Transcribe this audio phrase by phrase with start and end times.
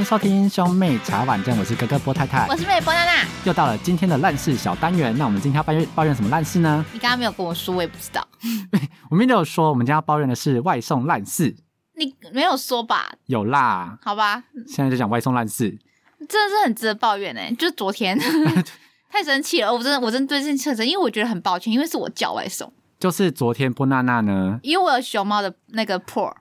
[0.00, 3.22] 迎收听兄妹茶碗蒸，我是哥哥波太太，我是妹波娜娜。
[3.44, 6.82] 又到了今天的烂事小单元，那我们今天要抱怨抱怨什么烂事呢？
[6.94, 8.26] 你刚刚没有跟我说，我也不知道。
[9.10, 11.54] 我们没有说，我们今天要抱怨的是外送烂事。
[11.96, 13.12] 你没有说吧？
[13.26, 13.98] 有啦。
[14.02, 14.42] 好吧。
[14.66, 15.78] 现在就讲外送烂事，
[16.26, 17.54] 真的是很值得抱怨哎！
[17.58, 18.18] 就是昨天
[19.12, 22.72] 太生气了，我真的我真的对这件事情，因为我觉得很抱歉，因为是我叫外送。
[22.98, 26.32] 就是昨天波娜娜呢，因为我有熊猫的那个 Pro。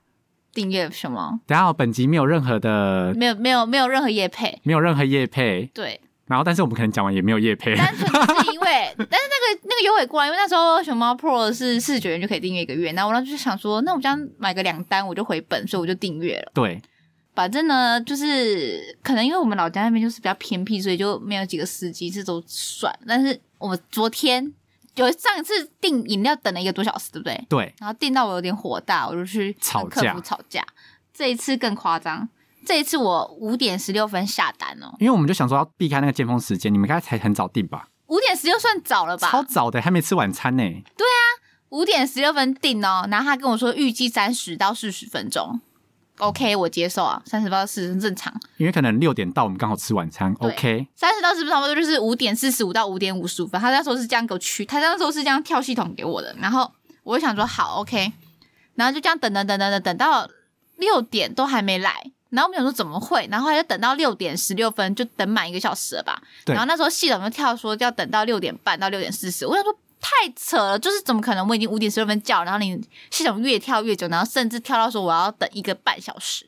[0.54, 1.40] 订阅什么？
[1.46, 5.70] 等下，本集没有任何的，没有没有没有任何业配，没有任何业配。
[5.74, 8.68] 对，然后但是我们可能讲完也没有业配，单纯是因为，
[8.98, 16.52] 但是那个那个优惠过来，因为那时候熊猫 Pro 是四十九元就可以订阅一个月，然后我当时就想说，那我这样买个两单我就回本，所以我就订阅了。
[16.54, 16.82] 对，
[17.36, 22.94] 反正呢，就是可能因为我们老家那边就是比较偏僻，所以就没有几个司机，这都算。
[23.08, 24.54] 但是我昨天。
[25.00, 27.46] 有上一次订饮料等了一个多小时，对不对？
[27.50, 27.76] 对。
[27.80, 30.66] 然后订到我有点火大，我就去吵客服吵架。
[31.14, 32.28] 这一次更夸张，
[32.66, 34.94] 这一次我五点十六分下单哦。
[35.00, 37.88] 因为我们就想说要避开那个尖峰时间，你们刚才才很早订吧？
[38.08, 39.30] 五点十六算早了吧？
[39.30, 40.64] 超早的，还没吃晚餐呢。
[40.64, 41.24] 对啊，
[41.70, 45.60] 五点十六分订哦，然后他跟我说预计三十到四十分钟。
[46.20, 48.34] OK，我接受啊，三十到四十正常。
[48.58, 50.36] 因为可能六点到，我们刚好吃晚餐。
[50.40, 53.60] OK，三十到四十差不多就是五点四十五到五点五十五分。
[53.60, 56.36] 他那时候是这样给我去，他那时候是这样跳系统给我的。
[56.40, 56.72] 然后
[57.04, 58.12] 我就想说好 OK，
[58.76, 60.30] 然后就这样等等等等等等到
[60.78, 62.12] 六点都还没来。
[62.30, 63.28] 然后我们想说怎么会？
[63.32, 66.22] 然后就等到六点十六分，就等满一个小时了吧。
[66.46, 66.54] 对。
[66.54, 69.48] 然后那时候系统就跳说要等到六点半到六点四十。
[69.48, 69.74] 我想说。
[70.10, 71.48] 太扯了，就是怎么可能？
[71.48, 76.46] 我已经五点十六分叫，然后你系统越跳越久，然后甚至跳到说我要等一个半小时，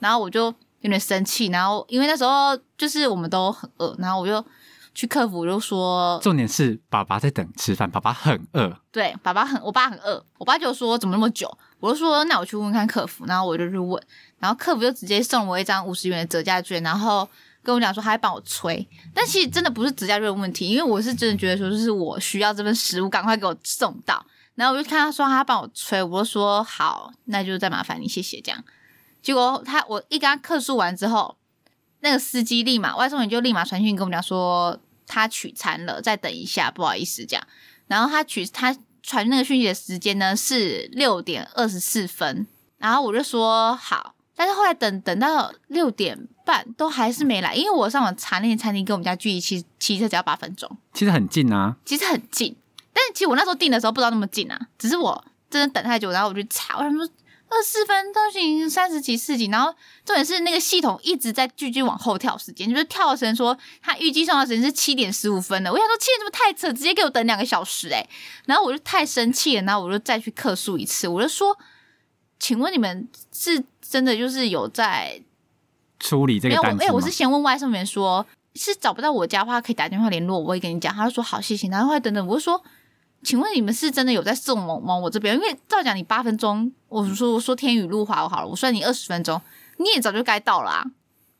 [0.00, 0.46] 然后我就
[0.80, 1.46] 有点生气。
[1.46, 4.44] 然后因为那时候就是我们都很饿，然后我就
[4.92, 8.76] 去客服，就说，重点是爸爸在等吃饭，爸爸很饿。
[8.90, 11.48] 对，爸爸很，我爸很饿，我爸就说怎么那么久？
[11.78, 14.02] 我就说那我去问问看客服，然后我就去问，
[14.40, 17.28] 然后客服就直接送我一张五十元的折价券，然后。
[17.66, 24.24] 跟我讲说，他还帮我催，但其实真的不是折价券的问题，因为我是真的觉得说，就是我需要这份食物赶快给我送到。
[24.54, 28.64] 然后我就看他说他帮我催，我就说好，那就再麻烦你，谢谢这样。
[29.20, 31.36] 结果他我一跟他客诉完之后，
[32.00, 34.78] 那个司机立马外送员就立马传讯跟我们讲说
[35.08, 37.46] 他取餐了，再等一下，不好意思这样。
[37.88, 42.46] 然后他取他传那个讯息的时间呢是六点二十四分，
[42.78, 44.14] 然后我就说好。
[44.36, 52.54] 但是后来等等到六点半都还是没来，因为我上网查那间餐厅跟我们家距离其实骑车只要八分钟，其实很近啊，其实很近。
[52.92, 57.00] 但是其实我那时候订的时候不知道那么近啊，只是我真的等太久，然后我就查，我想说
[57.48, 59.74] 二十四分都已经三十几、四十几，然后
[60.04, 68.08] 重点是那个系统一直在继续往后跳时间，就是跳成说他预计上的时间是七点十五分的，我想说七点这么太扯，直接给我等两个小时诶、欸，
[68.44, 71.56] 然后我就太生气了，然后我就再去客诉一次，我就说。
[72.38, 75.20] 请问你们是真的就是有在
[75.98, 76.76] 处理这个单子吗？
[76.78, 78.24] 没有，我是先问外送员说，
[78.54, 80.94] 是找不到我家的话，可以打电话联络我，我会跟你讲。
[80.94, 81.68] 他就说好，谢谢。
[81.68, 82.62] 然后后来等等，我就说，
[83.22, 85.34] 请问你们是真的有在送往往我这边？
[85.34, 89.40] 因为照讲你八分钟，我说我说天雨路滑好了，我算你二十分钟，
[89.78, 90.84] 你也早就该到了啊，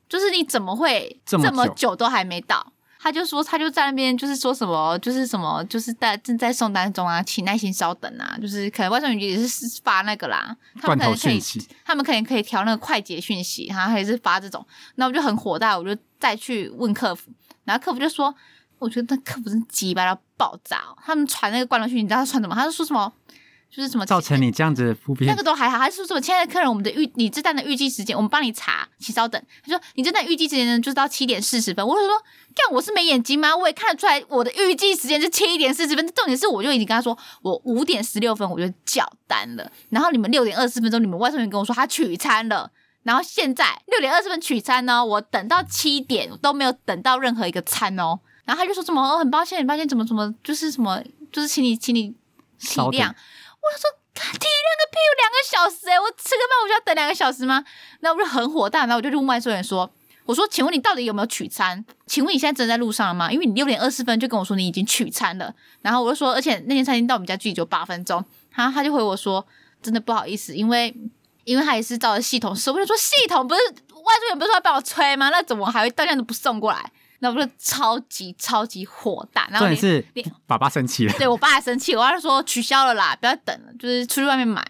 [0.08, 2.72] 就是你怎么会这么久都还没到？
[3.06, 8.36] 他就说，他就在那边，就是说什么，就是什么，就是在正在送单中啊，请耐心稍等啊。
[8.42, 11.40] 就是可能外送员也是发那个啦，他们可能可以，
[11.84, 14.66] 他们可能可以调那个快捷讯息，然后还是发这种。
[14.96, 17.30] 那我就很火大，我就再去问客服，
[17.62, 18.34] 然后客服就说，
[18.80, 20.98] 我觉得那客服真鸡巴到爆炸哦。
[21.06, 22.56] 他们传那个罐头讯息，你知道他传什么？
[22.56, 23.12] 他就说什么？
[23.70, 25.30] 就是什么造成你这样子的不便？
[25.30, 26.20] 那个都还好，还是说什么？
[26.20, 29.40] 亲爱的客人，我们的预你这单的预计时间，我们帮你查，请稍等。
[29.62, 31.86] 他说你这单预计时间呢，就是到七点四十分。
[31.86, 32.18] 我就说，
[32.54, 33.54] 干我是没眼睛吗？
[33.54, 36.06] 我也看得出来，我的预计时间是七点四十分。
[36.14, 39.70] 重点是，我就已经跟他说，我五点十六分我就叫单了。
[39.90, 42.70] 然后你们六点二十四分钟，你们外送员跟我说他取餐了。
[43.02, 48.18] 然后现在六点二十分取餐呢，我等到七点都没有等到任何一个餐哦。
[48.44, 52.14] 然后他就说什么，哦，很抱歉，很抱歉，怎么怎么，就是什么，就是请你，请你
[52.58, 53.12] 体谅。
[53.66, 57.64] 我说体谅个屁，有两个小时诶、我吃个饭我就要等两个小时吗？
[58.00, 59.90] 那我就很火大，然后我就去问外送员说
[60.24, 61.84] ：“我说，请问你到底有没有取餐？
[62.06, 63.30] 请问你现在真的在路上了吗？
[63.30, 69.46] 因为你六点二十分就跟我说你已经取餐了。”然后我就说：“而且那间餐厅到我们家距离就八分钟。”他他就回我说
[69.82, 70.94] ：“真的不好意思，因为
[71.44, 75.28] 因为他也是照着系统说，我就说系统不是外送员不是说要帮我催吗？
[75.28, 76.90] 那怎么还会到现在都不送过来？”
[77.20, 80.04] 那不是超级超级火大，然后你是
[80.46, 84.64] 爸爸生气了，对我爸还生气，我爸就说取消了啦，不要等了，就是出去外面买。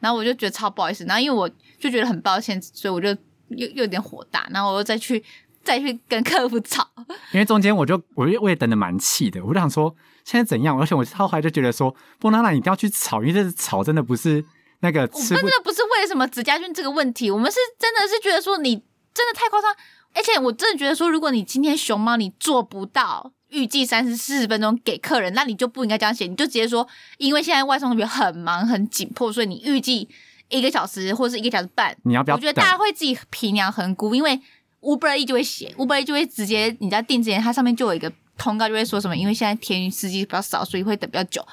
[0.00, 1.46] 然后我就觉得超不好意思，然后因为我
[1.78, 3.08] 就觉得很抱歉，所以我就
[3.48, 5.22] 又又有点火大，然后我又再去
[5.62, 6.88] 再去跟客服吵。
[7.32, 9.94] 因为中间我就我我也等的蛮气的，我就想说
[10.24, 14.42] 现在怎样，而且我后来就觉得说波娜娜你一定要去吵，因为这吵真的不是
[14.80, 18.82] 那个我们，真的不是为什么折价券这个问题，我们是真的是觉得说你。
[19.16, 19.72] 真的太夸张。
[20.14, 26.86] 而且我真的觉得说，如果你今天熊猫你做不到预计三十四十分钟给客人，那你就不应该这样写，你就直接说，
[27.18, 30.08] 因为现在外送员很忙很紧迫，所以你预计
[30.48, 31.96] 一个小时或者是一个小时半。
[32.04, 32.36] 你要不要？
[32.36, 34.40] 我觉得大家会自己评量衡估，因为
[34.80, 41.44] Uber E 就会写，Uber E 就会直接你在订之前，它上面就有一个通告，就会说什么，因为现在天司机比较少，所以会等比较久。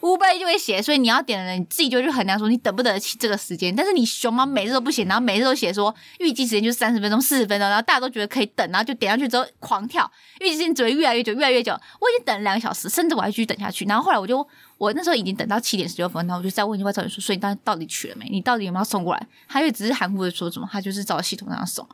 [0.00, 3.74] Uber 就会写，所以你要点的人，你自己就去衡量说你等不得起这个时间。
[3.76, 10.10] 但是你熊猫每日都不写，然后每日都写说预计时间就是三十分钟、四十分钟，然后大家都觉得可以等，然后就点上去之后狂跳，
[10.40, 11.72] 预计时间只会越来越久、越来越久。
[11.72, 13.84] 我已经等了两个小时，甚至我还继续等下去。
[13.84, 14.46] 然后后来我就，
[14.78, 18.26] 我那时候已经等到七点十六分，然后我就再问一外送员说：“所以你到底取了没？
[18.30, 21.86] 你到底有没有送过来？”他就只是含糊的说什么，他就是照系统那样送。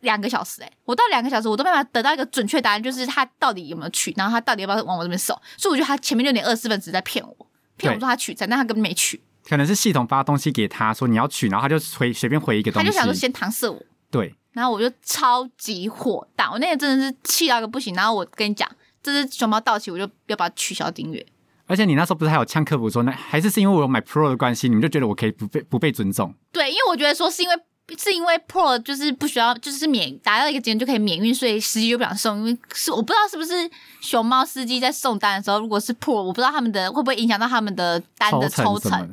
[0.00, 5.36] 两个小时哎、欸，我到两个小时我都没办法得到一个准确答案，就是他到底有没有取，然后他到底要不要往我这边送。
[5.56, 7.46] 所以我觉得他前面六点二十四分只是在骗我。
[7.76, 9.20] 骗我说他取餐，但他根本没取。
[9.48, 12.86] 可能是系统发东西给他说你要取，然后他就回随便回一个东西。
[12.86, 13.80] 他就想说先搪塞我。
[14.10, 14.34] 对。
[14.52, 17.94] 然后我就超级火大，我那天真的是气到一个不行。
[17.94, 18.66] 然后我跟你讲，
[19.02, 21.24] 这只熊猫到期，我就要把它取消订阅。
[21.66, 26.34] 而且你那时候不是还有呛客服说，那还是是因为我有买 Pro 的关系，你们就觉得我可以不被不被尊重？
[26.50, 27.54] 对，因为我觉得说是因为。
[27.96, 32.38] 是因为 Pro 就是不需要，就是免达到一个节点就可以免运，所以司机就不想送。
[32.38, 39.08] 因为是我不知道是不是熊猫司机在送单的时候，如果是 Pro，我不知道他们的会不会影响到他们的单的抽成。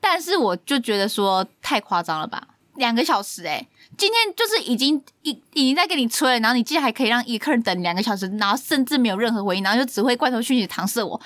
[0.00, 2.46] 但是我就觉得说太夸张了吧，
[2.76, 11.18] 两个小时诶、欸，今天就是已经已已经在给你催了，然后你竟然还可以让一个客人等两个小时，然后甚至没有任何回应，然后就只会罐头讯息搪塞我，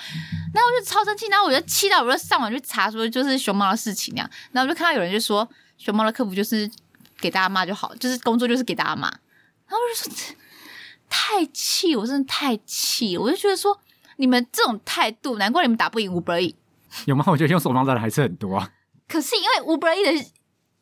[0.55, 5.47] 然后我就超生气，然后我就气到我就上网去查说就是熊猫的事情那样，然后我就看到有人就说
[5.79, 6.71] 熊猫的客服就是。
[7.21, 10.37] 给大家骂就好，就是工作就是给大家骂，然后我就说
[11.11, 13.77] 太气，我真的太气，我就觉得说
[14.19, 16.55] 你们这种态度，难怪你们打不赢 Uber E。
[17.07, 17.25] 有吗？
[17.27, 18.71] 我觉得用手机的人还是很多啊。
[19.09, 20.31] 可是因为 Uber E 的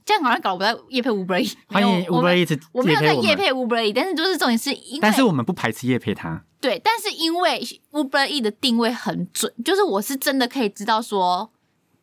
[0.05, 6.45] 这样好像搞得我在业配 Uber E，欢迎 Uber E，我没有在叶配 Uber E，但是就是重点是因为，但是我们不排斥叶配它。
[6.61, 11.51] 对，但是因为 Uber E 的定位很准，就是我是真的可以知道说。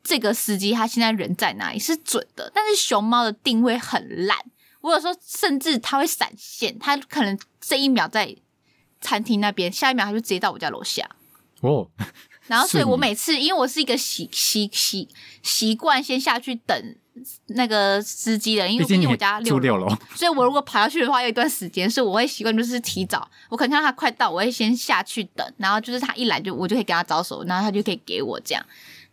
[0.04, 4.38] 这个司机他现在人在哪里是准的，但是熊猫的定位很烂。
[4.82, 8.36] 我有时候甚至它会闪现，他可能这一秒在
[9.00, 11.10] 餐厅那边，下一秒他就直接到我家楼下。
[11.62, 11.90] 哦，
[12.48, 15.08] 然后所以我每次因为我是一个习习习
[15.42, 16.96] 习惯先下去等
[17.48, 28.66] 那个司机的，因为毕竟我家六楼，六楼，所以我如果跑下去的话，有一段时间，所以我会习惯就是提早，我可能看到他快到，我会先下去等，然后就是他一来就我就可以跟他招手，然后他就可以给我这样。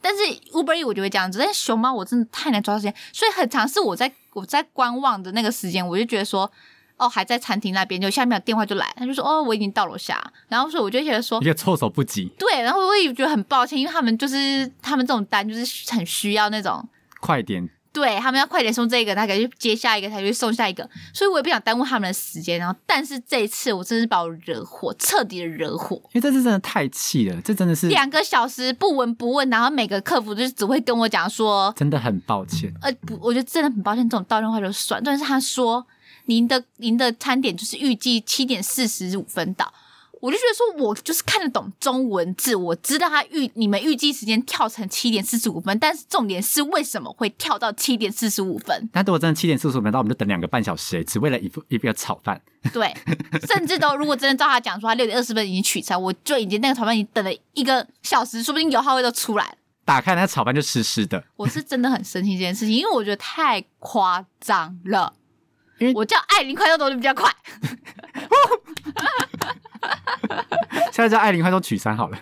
[0.03, 6.51] 但是 Uber E 我就会这样子，但是熊猫我真的太难抓时间，所以很长是我在我在观望的那个时间，我就觉得说，
[6.97, 16.89] 哦，还在餐厅那边，就下面有电话就来，他就说，哦，我已经到楼下，然后所以我就觉得说，一个措手不及，对，然后我也觉得很抱歉，因为他们就是他们这种单就是很需要那种
[17.21, 17.69] 快点。
[17.93, 22.59] 对，他们要快点送这个，他可以去接下一个，才去送下一个，所以我也不想耽误他们的时间。
[22.59, 32.73] 然后，但是这一次我真是把我惹火，彻底的惹火，因为这次真的太气了，这真的是两个小时不闻不问，然后每个客服就是只会跟我讲说，真的很抱歉。
[32.81, 35.03] 呃，不，我觉得真的很抱歉，这种道歉话就算。
[35.03, 35.85] 但是他说，
[36.27, 39.73] 您的您的餐点就是预计七点四十五分到。
[40.21, 48.89] 我就觉得说，我就是看得懂中文字，我知道他预你们预计时间跳成七点四十五分，但是重点是为什么会跳到七点四十五分？
[48.93, 52.41] 那如果真的七点四十五分，那我们就等两个半小时，只为了一副一个炒饭。
[52.73, 52.95] 对，
[53.49, 59.55] 甚至都如果真的照他讲说，他六点二十分已经取餐，我就已经那个炒饭已经等了一个小时，说不定油耗味都出来了。
[59.87, 61.25] 打开那个炒饭就湿湿的。
[61.37, 65.15] 我是真的很生气这件事情，因为我觉得太夸张了。
[65.79, 67.35] 因为我叫艾琳快送都比较快。
[71.01, 72.19] 现在叫艾琳快送取三好了。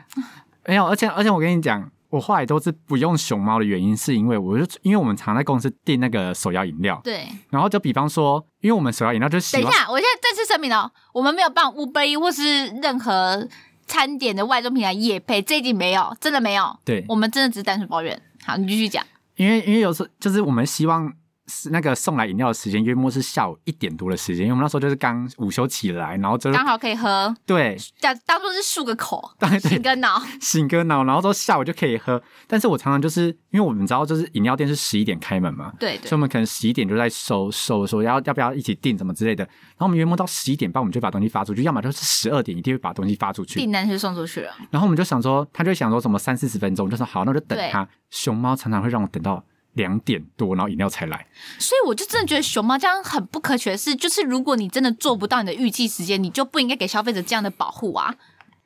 [0.66, 7.26] 没有，而且而且我跟你讲，我后来都是不用熊猫的原因，是因为我就因为我们常在公司订那个手摇饮料，对。
[7.50, 9.56] 然后就比方说，因为我们手摇饮料就是。
[9.56, 13.48] 等一下，我现在再次声明哦，我们没有帮 Uber 或是任何
[13.86, 16.78] 餐点的外送平台也配，这一集没有，真的没有。
[16.84, 18.20] 对，我们真的只是单纯抱怨。
[18.44, 19.04] 好，你继续讲。
[19.36, 21.12] 因为因为有时候就是我们希望。
[21.46, 27.34] 是那个送来饮料的时间，约莫是下午一点多的时间，因为我们那时候就是刚午休起来，然后就刚好可以喝。
[27.44, 29.30] 对，当当做是漱个口，
[29.60, 32.22] 醒个脑， 醒个脑，然后说下午就可以喝。
[32.46, 39.44] 但是我常常就是因为我们知道，就是饮料店是十一点开门嘛，对，对，所以我们可能十一点就在收收说要要不要一起订什么之类的。
[39.44, 44.52] 然后我们约莫到十一点半，我们就把东西发出去，要么就是十二点一定会把东西发出去，订单就送出去了。
[44.70, 47.88] 然后我们就想说，他就想说什么三四十分钟，就说好，那就等他。
[48.10, 49.42] 熊猫常常会让我等到。
[49.74, 51.26] 两点多，然后饮料才来，
[51.58, 58.14] 所以我就真的觉得熊猫这样很不可取的是，就是如果你真的做不到你的预计时间，你就不应该给消费者这样的保护啊。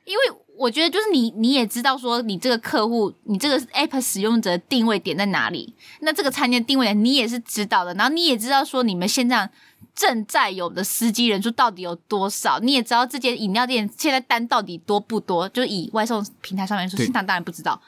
[0.05, 0.23] 因为
[0.57, 9.49] 我觉得就是你你也知道说你这个客户，你这个 app 使用者定位点在哪里，那这个餐厅定位点你也是知道的，然后你也知道说你们现在
[9.93, 12.59] 正在有的司机人数到底有多少？
[12.59, 15.47] 你也知道这间饮料店现在单到底多不多？
[15.49, 17.81] 就是以外送平台上面说，现场当然不知道。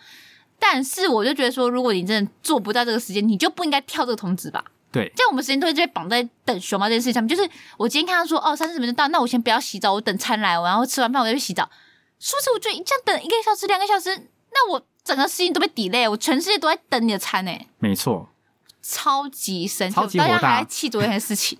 [0.60, 4.64] 但是我就觉得说，如果你真的做不到这个时间，你就不应该跳这个通知吧。
[4.92, 7.30] 对，这样我们时间都会被绑在等熊猫这件事情上面。
[7.30, 11.70] 就是我今天看到说，哦，三十分钟到，那我先不要洗澡，我等餐来，然后吃完饭我再去洗澡。
[12.20, 12.52] 是不是？
[12.52, 14.10] 我就这样等一个小时、两个小时，
[14.52, 17.68] 那我整个事情都被 delay，我全世界都在等你的餐诶。
[17.78, 18.30] 没错，
[18.82, 21.58] 超级生气，大家还在气昨天的事情。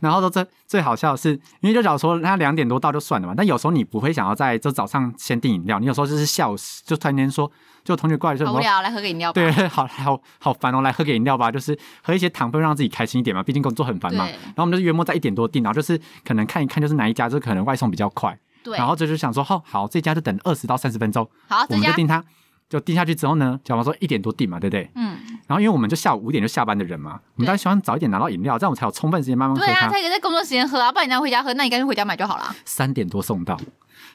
[0.00, 7.50] 然后说最最好笑的是，因为就假如说他两点多到就算了嘛，但有时候你不会想要在这早上先订饮料，你有时候就是下午就突然间说，
[7.84, 9.40] 就同学过来就说，好无聊，来喝个饮料吧。
[9.40, 14.24] 对， 好好好烦哦，来喝个饮料吧，就是喝一些糖分让自己开心一点嘛，毕竟工作很烦嘛。
[14.26, 18.76] 然后我们就是约莫在一点多订，然后就是可能看一看就是哪一家就可能外送比较快，对。
[18.76, 22.22] 然后就就想说，好，好，这家就等二十到三十分钟，好，我们就订它。
[22.70, 24.90] 就订下去之后呢，假方说一点多订嘛，对不对？
[24.94, 25.18] 嗯。
[25.46, 29.66] 然后因为我们就下午五点就下班的人嘛，我们当然喜欢早一点拿到饮料，这样我才有充分时间慢慢喝。
[29.66, 32.54] 对啊，才可以在工作时间喝啊，不然你拿回家喝，那你干脆回家买就好了。
[32.64, 33.60] 三点多送到，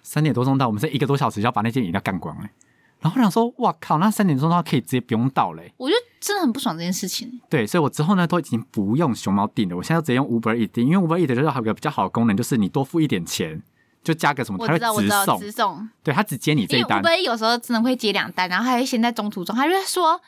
[0.01, 2.49] 三点多送到，我们这一个多小时就要把那件饮料干光哎。
[3.01, 5.73] 然后我想说，哇靠，那三点钟的话可以直接不用到嘞。
[5.75, 7.41] 我觉得真的很不爽这件事情。
[7.49, 13.61] 对，所以我之后呢都已经不用熊猫订了，我现在就直接用 Uber Eats 订，因为 Uber Eats 就是有个比较好的功能，就是你多付一点钱。
[14.05, 16.99] 就加个什么，他会直送，直送，对，他只接你这一单。
[16.99, 20.21] 因为有时候真的会接两单，然后还会先在中途中，他就会说：“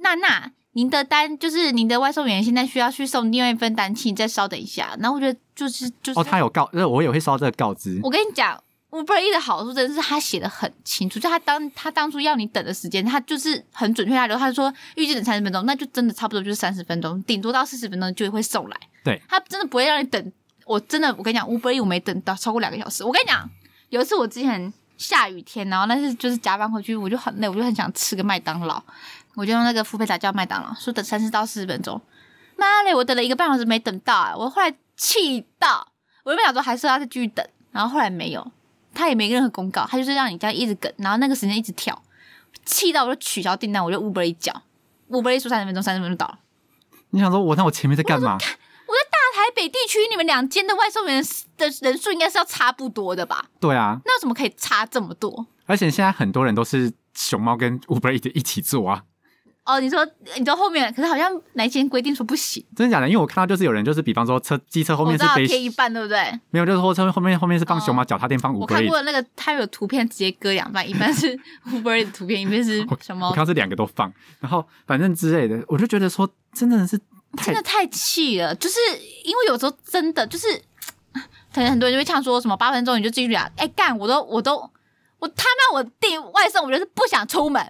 [0.00, 7.98] 娜娜，您的单就是您的外送员现在需要去送另外一份单，请你再稍等一下。”然后我觉得就是就是哦，他有告，我也会收到这个告知。
[8.04, 14.14] 我跟你讲，Uber 的好处真的是他写的很清楚，就他当他当初要你等的时间，他就是很准确。
[14.14, 18.76] 他就他说预计等三十分钟，那就真的差不多就是三十分钟，顶多到四十分钟就会送来。
[19.02, 20.32] 对，他真的不会让你等。
[20.68, 23.02] 我真的，我跟你讲，Uber 我没等到超过两个小时。
[23.02, 23.48] 我跟你讲，
[23.88, 28.82] 有一次我之前下雨天，然后但是就是加班回去，我就很累，我就很想吃个麦当劳，
[29.34, 32.00] 我就用那个 foodpanda 叫麦当劳，说等三十到四十分钟。
[32.56, 34.34] 妈嘞，我等了一个半小时没等到啊！
[34.36, 35.86] 我后来气到，
[36.24, 38.52] 我原本想说还是要再继续等，然后后来没有，
[38.92, 42.02] 他也没任何公告，他就是让你这样一直等，然后那个时间一直跳，
[42.64, 44.62] 气到我就取消订单，我就 Uber Eats 叫
[45.08, 46.38] ，Uber 说三十分钟，三十分钟到了。
[47.10, 48.36] 你想说我那我前面在干嘛？
[49.38, 51.22] 台北地区，你们两间的外送员
[51.56, 53.44] 的人数应该是要差不多的吧？
[53.60, 55.46] 对啊，那为什么可以差这么多？
[55.66, 59.04] 而且现在很多人都是熊猫跟 Uber 一起一起做啊。
[59.64, 60.04] 哦，你说
[60.36, 62.64] 你说后面，可是好像哪一间规定说不行？
[62.74, 63.06] 真的假的？
[63.08, 66.18] 因为我看到就是有人就是比方说车机车后面是贴一半，对不对？
[66.50, 68.60] 没有，就是货车后面后面是放熊猫脚踏垫放 Uber。
[68.62, 71.38] 我看过那个，他有图片直接割两半，一半是
[71.70, 73.28] Uber 的图片，一半是熊猫。
[73.28, 76.98] 我看是两个都放，然后反正之类的，我就觉得说真的是。
[77.36, 78.78] 真的太气了，就是
[79.22, 80.46] 因为有时候真的就是，
[81.52, 84.56] 可能很多人就会呛说什么八分钟你就继续啊，哎干，我都我都
[85.18, 87.62] 我他妈我订外送，我就是不想出门，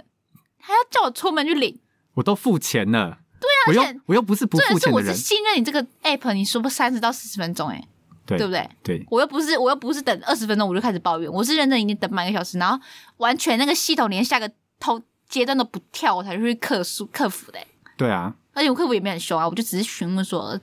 [0.60, 1.78] 还要叫我出门去领，
[2.14, 7.82] 我都付钱了，对啊，我又我又不是不付钱的人，我是信任你这个 app，你说不三十到四十分钟，哎，
[8.26, 8.70] 对不对？
[8.82, 12.80] 对，我又不是我又不是等二十分钟我就开始抱怨，我是认真已经等半个小时，然后
[13.16, 17.58] 完全那个系统连下个头阶段都不跳，我才去客诉客服的，
[17.96, 18.34] 对啊。
[18.58, 20.58] 而且我客服也没很凶啊，我就只是询问说，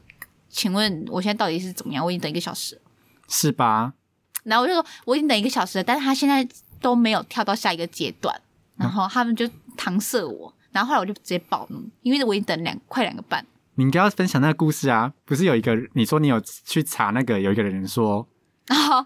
[0.50, 2.04] 请问我现在到底是怎么样？
[2.04, 2.82] 我已经等一个小时了，
[3.30, 3.94] 是吧？
[4.44, 6.46] 然后我就说我已经等一个小时了，但是他现在
[6.82, 8.38] 都没有跳到下一个阶段，
[8.76, 13.46] 然后他们就搪塞我，然后后来我就直接暴怒，因为我已经等两快两个半。
[13.76, 15.14] 你应该要分享那个故事啊！
[15.24, 18.28] 不是有一个你说你有去查那个有一个人说，
[18.68, 19.06] 然后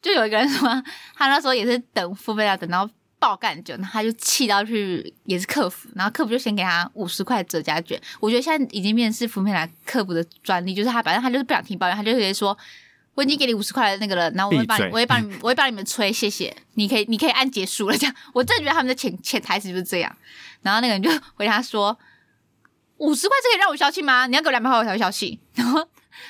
[0.00, 0.68] 就有一个人说
[1.16, 2.88] 他那时候也是等付费要等到。
[3.18, 8.00] 爆干久，他就气到去也是客服，然后客服就先给他五十块折价券。
[8.20, 12.56] 我觉得现在已经变成是福美来客服的专利，就是他反正他就是不想听抱怨，他就直接说
[13.14, 16.56] 我已经给你五十块的那个了，然后我会帮你，我会帮你，我会帮你们催，谢谢。
[16.74, 17.96] 你可以，你可以按结束了。
[17.98, 20.16] 这样，我真的觉得他们的潜潜台词就是这样。
[20.62, 21.98] 然后那个人就回答说
[22.98, 24.26] 五十块这可以让我消气吗？
[24.28, 25.40] 你要给我两百块我才会消气。
[25.54, 25.84] 然后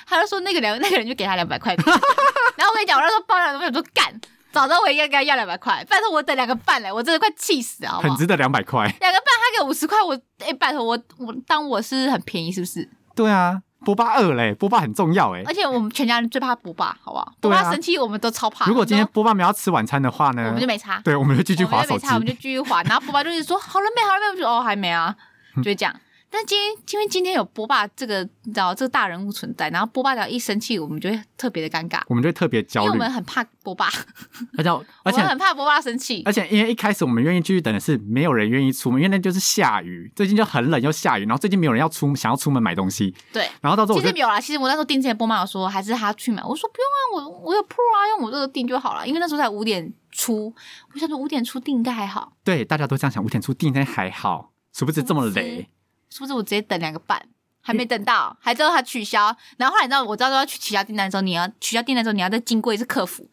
[0.07, 1.75] 他就说那个两那个人就给他两百块。
[1.77, 4.19] 然后我跟你讲，我那时候抱怨，我想说干。
[4.51, 8.83] 早知道我应该跟他要两百块，拜托我等两个半嘞，我真的快气死了好不好，很值得两百块。
[8.99, 12.89] 两个半他给五十块，我哎、欸、拜托我我当我是很便宜是不是？
[13.15, 15.43] 对啊，波霸二嘞，波霸很重要哎。
[15.45, 17.31] 而且我们全家人最怕波霸，好不好？
[17.39, 18.65] 波霸生气我们都超怕。
[18.65, 20.45] 如果今天波霸没有要吃晚餐的话呢？
[20.47, 20.99] 我们就没差。
[21.03, 21.93] 对，我们就继续划手机。
[21.93, 22.81] 我们就没差，我们就继续划。
[22.83, 24.25] 然后波霸就是说好了没，好了没？
[24.27, 25.15] 我们说哦还没啊，
[25.63, 25.93] 就这样。
[26.31, 33.87] 但今天，因为今天有波霸这个，你知道这个大人物存在，然后波霸只要一生气，我们就会特别的尴尬，我们就会特别焦虑，因为我们很怕波霸，
[34.57, 34.69] 而且
[35.03, 50.53] 而且我们很怕波霸生气，而且因为一开始我们愿意继续等的是没有人愿意出门，因为那就是下雨，最近就很冷又下雨，然后最近没有人要出想要出门买东西，对，然后到时候其实没有啦，其实我那时候订之前波妈有说还是他去买，我说不用啊，我我有 Pro 啊，用我这个订就好了，因为那时候才五点出，
[50.93, 55.67] 我想说五点出订应该还好，对，大家都这样想，五点出订应该还好，殊不知这么雷。
[56.09, 57.21] 是不是我直接等两个半，
[57.61, 59.35] 还没等到，还知道他取消。
[59.57, 63.29] 然后后来你知道，我知道要去取消订单的时候，你要取消订单的时候，你要再经过一次客服。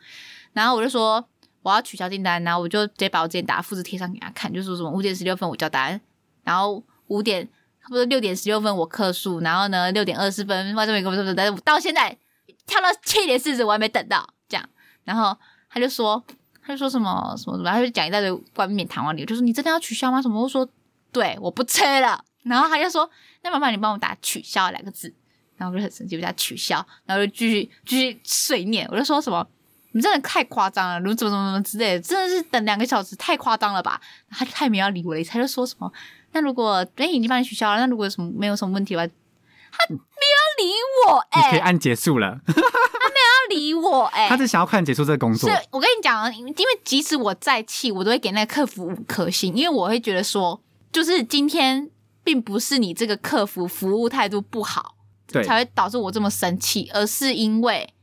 [0.52, 1.26] 然后我就说
[1.62, 6.00] 我要取消订单，然后我就直接把我之前打的复制贴上给他看，就说什么五点十六分我交单，
[6.44, 7.46] 然后五点
[7.82, 12.16] 差不多六点十六分我客诉，然后呢六点二十分外送员跟我说，但是到现在
[12.66, 14.68] 跳到七点四十我还没等到，这样，
[15.04, 15.36] 然后
[15.70, 16.22] 他就说
[16.62, 20.20] 他就说什么什么什么，他就讲一大堆冠冕堂皇理由，就说你真的要取消吗？
[20.20, 20.42] 什么？
[20.42, 20.68] 我说
[21.12, 22.24] 对，我不催了。
[22.46, 23.08] 然后他就说
[23.42, 25.12] 那麻烦你帮我打取消两个字，
[25.56, 29.46] 然后我就很生气，我他取消，然后就继续继续碎念，我就说什么。
[29.92, 33.98] 你真的太夸张了，如怎么怎么怎么之类的，真的是等两个小时太夸张了吧？
[34.30, 35.90] 他他也没有要理我了，他就说什么？
[36.32, 40.72] 那如果哎已经帮你取消了，那如果有什么没有什么问题的话，他没有理
[41.06, 42.38] 我哎、欸，你可以按结束了。
[42.46, 45.48] 他没有要理我哎、欸，他是想要快点结束这个工作。
[45.48, 50.60] 是我跟你讲，因为即使我再气，我都会给那个客服五颗星，因为我会觉得说，
[50.92, 51.88] 就是今天
[52.26, 57.94] 并不是你这个客服服务态度不好，对，才会导致我这么生气，而是因为。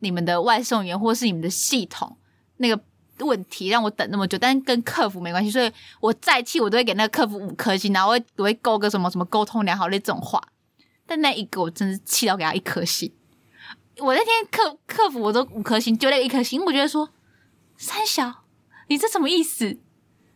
[0.00, 2.16] 你们的外送员或是你们的系统
[2.58, 2.80] 那个
[3.26, 10.40] 问题让我等那么久，但是跟客服没关系，所以我再气我都会给那个客服五颗星，然后我会我会勾个什么什么沟通良好类这种话。
[11.04, 13.12] 但那一个我真是气到给他一颗星。
[13.96, 17.08] 我那天客客服我都五颗星，就那一颗星，我觉得说
[17.76, 18.44] 三小，
[18.86, 19.78] 你这什么意思？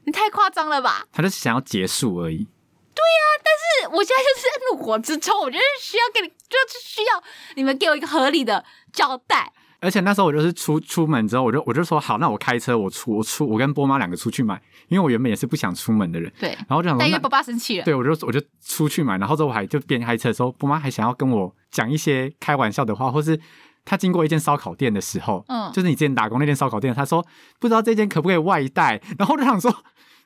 [0.06, 1.06] 你太夸张了吧？
[1.12, 2.48] 他就是想要结束而已。
[2.94, 7.22] 对呀、啊，但是我现在就是在怒火之中，我就是需要给你，就是需要
[7.56, 8.64] 你们给我一个合理的。
[8.92, 16.30] 交代，而且那时候我就是出出门之后，我就我就说好，那我开车，我出我出我跟波妈两个出去买，因为我原本也是不想出门的人。
[16.38, 23.40] 对，然后就想说，但因为波爸生气了，对，我就我就出去买，然后之后我还就边开车的时候，波妈还想要跟我讲一些开玩笑的话，或是
[23.86, 27.26] 他经过一间烧烤店的时候，嗯，就是你之前打工那间烧烤店，他说
[27.58, 29.74] 不知道这间可不可以外带，然后我就想说，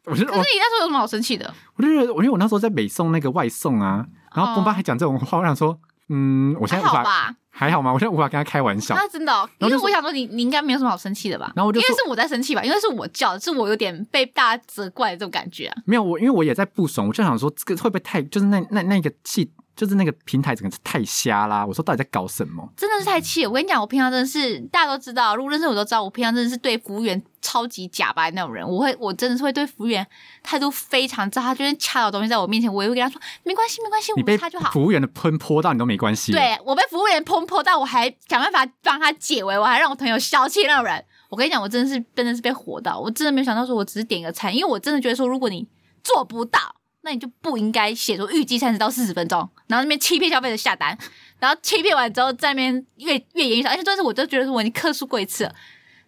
[0.06, 1.52] 我就可是你那时候有什么好生气的？
[1.76, 5.78] 我就觉得，我因为我那时候在北送那个外送啊，然后我爸还讲这种话，我想说。
[6.08, 7.36] 嗯，我现在无法，还好吧？
[7.50, 7.92] 还好吗？
[7.92, 8.94] 我现在无法跟他开玩笑。
[8.94, 11.50] 那真的、哦，因为我想说你，你应该没有什么好生气的吧？
[11.56, 12.62] 然后我就说，因为是我在生气吧？
[12.62, 15.76] 因为是我叫，是我有点被大家责怪的这种感觉啊。
[15.84, 19.50] 没有我，因为我也在不爽，我就想说这个会不会太，就是那那那个气。
[19.76, 21.64] 就是那个平台整个太瞎啦！
[21.64, 22.66] 我说到底在搞什么？
[22.74, 23.50] 真的是太气了！
[23.50, 28.66] 我跟你讲，我平常真的是大家都知道，如果认识我都知道，我平常真的是对服务员超级假白那种人。
[28.66, 30.06] 我会，我真的是会对服务员
[30.42, 31.42] 态度非常差。
[31.42, 34.70] 他就算掐到东西在我面前，我也会跟他说没关系，没关系，我被他就好。
[34.70, 36.32] 服务员的喷泼到你都没关系。
[36.32, 41.04] 对，我被服务员喷泼到，我还想办法帮他解围，我还让我朋友消气那种人。
[41.28, 45.68] 我跟你讲，我真的是真的是被火到，我真的没想到说我只是点个餐，因为我真的觉得说，如果你
[46.02, 46.75] 做不到。
[47.06, 49.38] 那你就不应该写说预计三十到四十分钟，
[49.68, 50.98] 然后那边欺骗消费者下单，
[51.38, 55.54] 然后欺骗完之后在那边越越延越少，而且这次我就觉得说我已经客诉过一次了，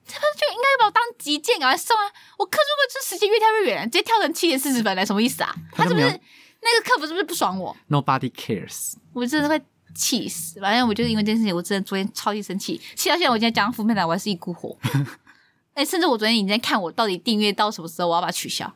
[0.04, 2.02] 这不就应该把我当急件赶快送啊？
[2.36, 5.54] 我客诉过这时间越跳越远，直接跳成七点四十分来，什么意思啊？
[5.70, 9.62] 他是不是那个客服是不是不爽我？Nobody cares，我真的会
[9.94, 10.58] 气死。
[10.60, 14.76] 反正我就是因为这件事情，我真的昨天超级生气，气到现在我今天讲负面的，我还是一股火。
[15.74, 18.74] 哎、欸，甚至我昨天已经在看我到底订阅到什么时候，我要把它取消。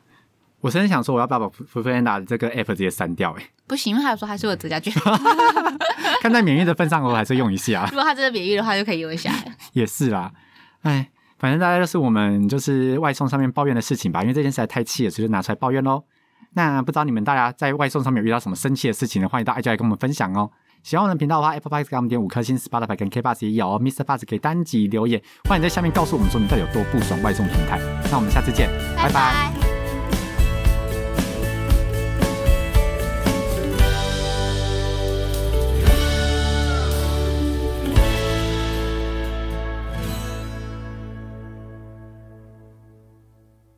[0.63, 3.35] 我甚至想说，我要不要把 foodpanda 的这个 app 直接删掉？
[3.37, 4.93] 哎， 不行，因为他说还是有折价券。
[6.23, 7.85] 看在免疫的份上，我还是用一下。
[7.91, 9.29] 如果他真的免疫的话，就可以用一下。
[9.73, 10.31] 也是啦，
[10.83, 16.01] 哎，反正大家就是我们就是外送上面抱怨的事情吧，因为这件事还太气了，所以就拿出来抱怨喽。
[16.53, 19.27] 那不知道你们大家在外送上面有遇到什么生气的事情呢？
[19.27, 20.49] 欢迎到 IG 来跟我们分享哦。
[20.81, 23.81] 喜欢我们频道的话，Apple Podcast 给我们点五颗星，Spotify 跟 KKBOX 也有哦。
[23.81, 24.03] Mr.
[24.25, 27.79] 可以单集留言，欢迎在下面告诉我们说你到底有多不爽外送平台。
[28.11, 29.11] 那我们下次见，拜拜。
[29.13, 29.52] 拜拜。